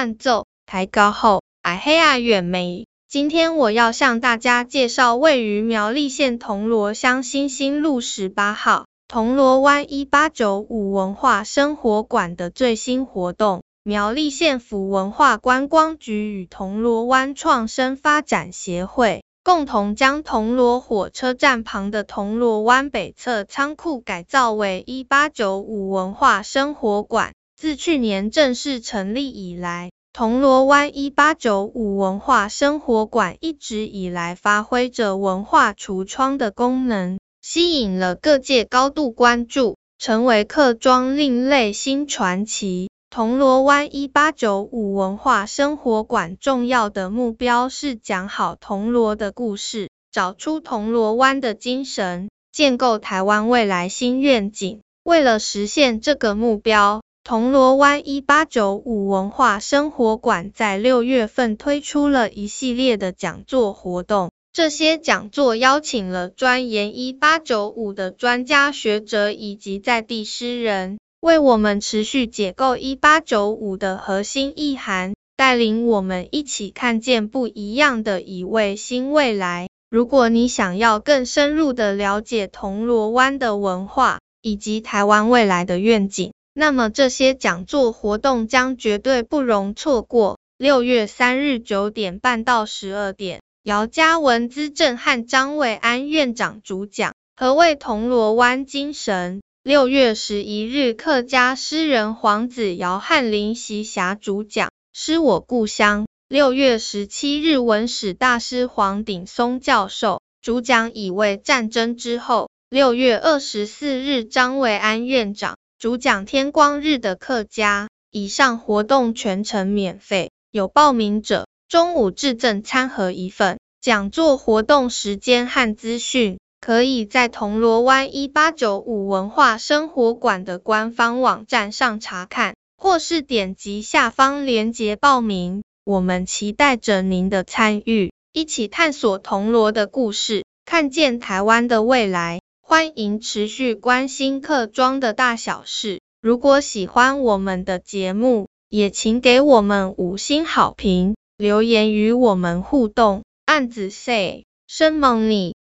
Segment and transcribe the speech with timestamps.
[0.00, 2.86] 伴奏，抬高后，矮黑矮远眉。
[3.06, 13.62] 今天我要向大家介绍位于苗栗县铜锣乡新兴路十八号铜锣湾一八九五文化生活馆的最新活动。
[13.82, 27.34] 苗栗县府文化观光局与铜锣湾创生发展协会共同将铜锣火车站旁的铜锣湾北侧仓库改造为一八九五文化生活馆。
[27.60, 42.88] 自去年正式成立以来，铜锣湾一八九五文化生活馆一直以来发挥着文化橱窗的功能，吸引了各界高度关注，成为客庄另类新传奇。
[43.10, 54.80] 铜锣湾一八九五文化生活馆重要的目标是讲好铜锣的故事，找出铜锣湾的精神，建构台湾未来新愿景。
[55.04, 64.30] 为了实现这个目标，铜锣湾一八九五文化生活馆在六月份推出了一系列的讲座活动。
[64.52, 79.68] 这些讲座邀请了专研一八九五的专家学者以及在地诗人，为我们持续解构一八九五的核心意涵，带领我们一起看见不一样的一位新未来。
[79.88, 90.38] 如果你想要更深入的了解铜锣湾的文化以及台湾未来的愿景，那么这些讲座活动将绝对不容错过。
[90.58, 97.14] 六月三日九点半到十二点，姚嘉文资政和张伟安院长主讲。
[97.34, 99.40] 何谓铜锣湾精神？
[99.62, 104.68] 六月十一日，客家诗人黄子尧和林习霞主讲。
[104.92, 106.06] 诗我故乡。
[106.28, 112.50] 六月十七日，文史大师黄鼎松教授主讲乙未战争之后。
[112.68, 115.56] 六月二十四日，张伟安院长。
[115.80, 123.58] 主讲天光日的客家，以上活动全程免费，有报名者中午致赠餐盒一份。
[123.80, 135.62] 讲座活动时间和资讯，可以在铜锣湾一八九五文化生活馆的官方网站上查看，或是点击下方链接报名。
[135.84, 142.42] 我们期待着您的参与，一起探索铜锣的故事，看见台湾的未来。
[142.70, 146.00] 欢迎持续关心客庄的大小事。
[146.22, 153.24] 如果喜欢我们的节目，也请给我们五星好评，留言与我们互动。
[153.44, 155.56] 案子 say，生猛你。